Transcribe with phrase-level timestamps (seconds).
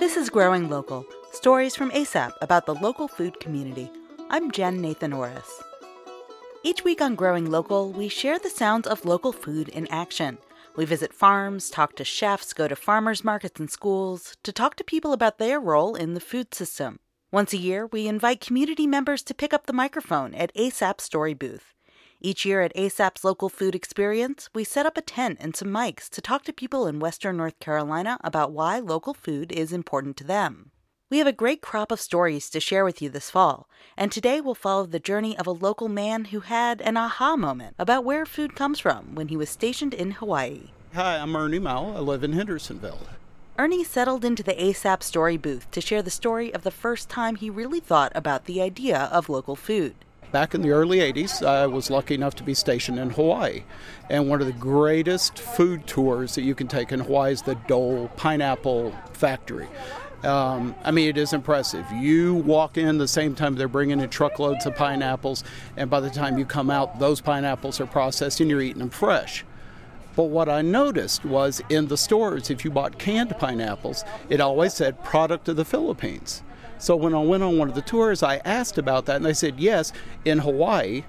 [0.00, 3.90] This is Growing Local stories from ASAP about the local food community.
[4.30, 5.62] I'm Jen Nathan Orris.
[6.64, 10.38] Each week on Growing Local, we share the sounds of local food in action.
[10.74, 14.84] We visit farms, talk to chefs, go to farmers markets and schools to talk to
[14.84, 17.00] people about their role in the food system.
[17.30, 21.34] Once a year, we invite community members to pick up the microphone at ASAP Story
[21.34, 21.74] Booth.
[22.22, 26.06] Each year at ASAP's Local Food Experience, we set up a tent and some mics
[26.10, 30.24] to talk to people in Western North Carolina about why local food is important to
[30.24, 30.70] them.
[31.08, 34.42] We have a great crop of stories to share with you this fall, and today
[34.42, 38.26] we'll follow the journey of a local man who had an aha moment about where
[38.26, 40.72] food comes from when he was stationed in Hawaii.
[40.92, 41.96] Hi, I'm Ernie Mao.
[41.96, 43.00] I live in Hendersonville.
[43.58, 47.36] Ernie settled into the ASAP story booth to share the story of the first time
[47.36, 49.94] he really thought about the idea of local food.
[50.32, 53.64] Back in the early 80s, I was lucky enough to be stationed in Hawaii.
[54.08, 57.56] And one of the greatest food tours that you can take in Hawaii is the
[57.66, 59.66] Dole Pineapple Factory.
[60.22, 61.84] Um, I mean, it is impressive.
[61.90, 65.42] You walk in the same time they're bringing in truckloads of pineapples,
[65.76, 68.90] and by the time you come out, those pineapples are processed and you're eating them
[68.90, 69.44] fresh.
[70.14, 74.74] But what I noticed was in the stores, if you bought canned pineapples, it always
[74.74, 76.42] said product of the Philippines.
[76.80, 79.34] So when I went on one of the tours, I asked about that, and they
[79.34, 79.92] said, yes,
[80.24, 81.04] in Hawaii,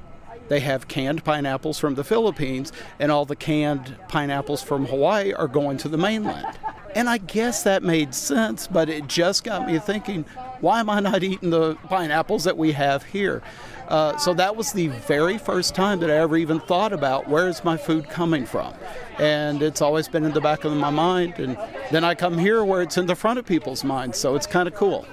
[0.50, 5.48] they have canned pineapples from the Philippines, and all the canned pineapples from Hawaii are
[5.48, 6.58] going to the mainland.
[6.94, 10.26] And I guess that made sense, but it just got me thinking,
[10.60, 13.42] why am I not eating the pineapples that we have here?
[13.88, 17.48] Uh, so that was the very first time that I ever even thought about where
[17.48, 18.74] is my food coming from.
[19.20, 21.40] And it's always been in the back of my mind.
[21.40, 21.58] And
[21.92, 24.18] then I come here where it's in the front of people's minds.
[24.18, 25.06] So it's kind of cool.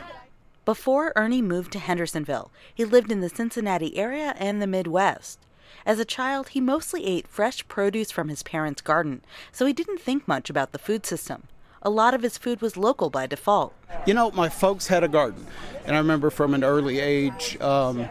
[0.68, 5.38] Before Ernie moved to Hendersonville, he lived in the Cincinnati area and the Midwest.
[5.86, 10.02] As a child, he mostly ate fresh produce from his parents' garden, so he didn't
[10.02, 11.44] think much about the food system.
[11.80, 13.72] A lot of his food was local by default.
[14.04, 15.46] You know, my folks had a garden,
[15.86, 18.06] and I remember from an early age, um,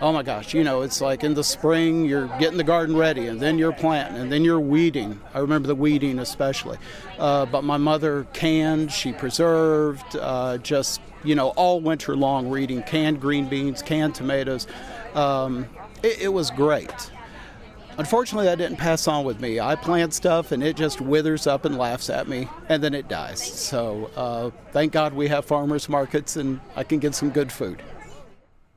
[0.00, 3.26] oh my gosh, you know, it's like in the spring you're getting the garden ready,
[3.26, 5.20] and then you're planting, and then you're weeding.
[5.34, 6.78] I remember the weeding especially.
[7.18, 12.82] Uh, but my mother canned, she preserved, uh, just you know, all winter long reading
[12.82, 14.66] canned green beans, canned tomatoes.
[15.14, 15.66] Um,
[16.02, 17.10] it, it was great.
[17.96, 19.60] Unfortunately, that didn't pass on with me.
[19.60, 23.06] I plant stuff and it just withers up and laughs at me, and then it
[23.08, 23.40] dies.
[23.40, 27.82] So, uh, thank God we have farmers markets and I can get some good food.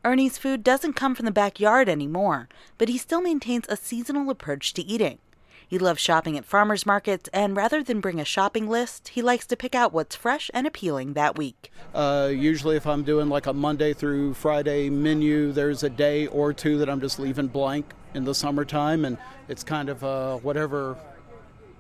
[0.06, 2.47] Ernie's food doesn't come from the backyard anymore,
[2.78, 5.18] but he still maintains a seasonal approach to eating.
[5.67, 9.45] He loves shopping at farmers markets, and rather than bring a shopping list, he likes
[9.47, 11.73] to pick out what's fresh and appealing that week.
[11.94, 16.53] Uh, usually, if I'm doing like a Monday through Friday menu, there's a day or
[16.53, 19.17] two that I'm just leaving blank in the summertime, and
[19.50, 20.97] it's kind of uh, whatever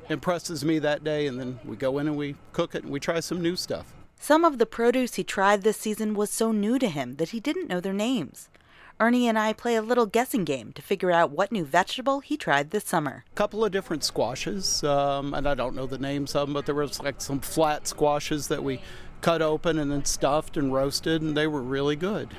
[0.09, 2.99] impresses me that day, and then we go in and we cook it and we
[2.99, 3.93] try some new stuff.
[4.19, 7.39] Some of the produce he tried this season was so new to him that he
[7.39, 8.49] didn't know their names.
[8.99, 12.35] Ernie and I play a little guessing game to figure out what new vegetable he
[12.35, 13.25] tried this summer.
[13.31, 16.65] A couple of different squashes, um, and I don't know the names of them, but
[16.65, 18.81] there was like some flat squashes that we
[19.21, 22.29] cut open and then stuffed and roasted, and they were really good.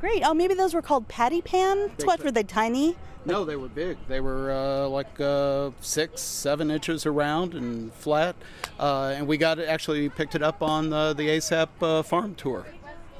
[0.00, 0.22] Great.
[0.24, 1.92] Oh, maybe those were called patty pan.
[2.02, 2.96] What were they tiny?
[3.24, 3.96] No, they were big.
[4.08, 8.36] They were uh, like uh, six, seven inches around and flat.
[8.78, 12.34] Uh, and we got it actually picked it up on the, the ASAP uh, farm
[12.34, 12.66] tour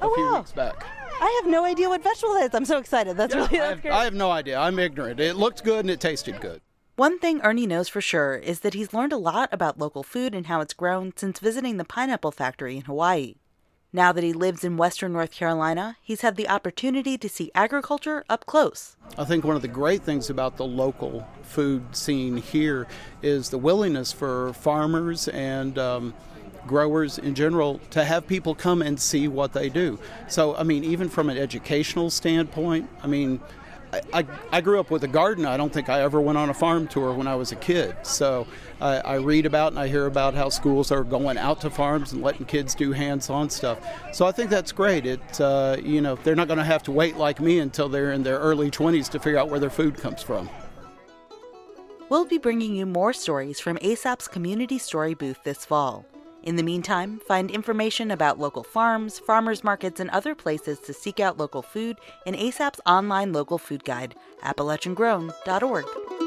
[0.01, 0.37] a oh, few wow.
[0.37, 0.85] weeks back.
[1.19, 2.55] I have no idea what vegetable that is.
[2.55, 3.17] I'm so excited.
[3.17, 3.91] That's Yeah, really I, have, great.
[3.93, 4.57] I have no idea.
[4.59, 5.19] I'm ignorant.
[5.19, 6.61] It looked good and it tasted good.
[6.95, 10.33] One thing Ernie knows for sure is that he's learned a lot about local food
[10.33, 13.35] and how it's grown since visiting the pineapple factory in Hawaii.
[13.93, 18.25] Now that he lives in western North Carolina, he's had the opportunity to see agriculture
[18.29, 18.97] up close.
[19.17, 22.85] I think one of the great things about the local food scene here
[23.21, 26.13] is the willingness for farmers and um,
[26.67, 29.97] growers in general to have people come and see what they do.
[30.27, 33.39] So, I mean, even from an educational standpoint, I mean,
[34.13, 35.45] I, I, grew up with a garden.
[35.45, 37.95] I don't think I ever went on a farm tour when I was a kid.
[38.03, 38.45] So
[38.81, 42.11] I, I read about and I hear about how schools are going out to farms
[42.11, 43.79] and letting kids do hands-on stuff.
[44.13, 45.05] So I think that's great.
[45.05, 48.11] It uh, you know they're not going to have to wait like me until they're
[48.11, 50.49] in their early 20s to figure out where their food comes from.
[52.09, 56.05] We'll be bringing you more stories from ASAP's community story booth this fall.
[56.43, 61.19] In the meantime, find information about local farms, farmers markets, and other places to seek
[61.19, 66.26] out local food in ASAP's online local food guide, AppalachianGrown.org.